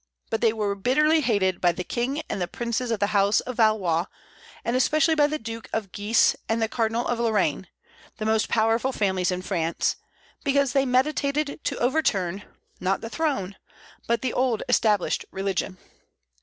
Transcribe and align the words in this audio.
But 0.31 0.41
they 0.41 0.51
were 0.51 0.73
bitterly 0.73 1.21
hated 1.21 1.61
by 1.61 1.73
the 1.73 1.83
king 1.83 2.23
and 2.27 2.41
the 2.41 2.47
princes 2.47 2.89
of 2.89 2.99
the 2.99 3.13
house 3.13 3.39
of 3.41 3.57
Valois, 3.57 4.05
and 4.65 4.75
especially 4.75 5.13
by 5.13 5.27
the 5.27 5.37
Duke 5.37 5.69
of 5.71 5.91
Guise 5.91 6.35
and 6.49 6.59
the 6.59 6.67
Cardinal 6.67 7.05
of 7.07 7.19
Lorraine, 7.19 7.67
the 8.17 8.25
most 8.25 8.49
powerful 8.49 8.91
famlies 8.91 9.31
in 9.31 9.43
France, 9.43 9.97
because 10.43 10.73
they 10.73 10.87
meditated 10.87 11.59
to 11.65 11.77
overturn, 11.77 12.41
not 12.79 13.01
the 13.01 13.11
throne, 13.11 13.57
but 14.07 14.23
the 14.23 14.33
old 14.33 14.63
established 14.67 15.23
religion. 15.29 15.77